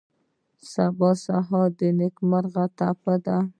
سهار 1.25 1.69
د 1.77 1.79
نیکمرغۍ 1.99 2.67
ټپه 2.77 3.13
ده. 3.25 3.37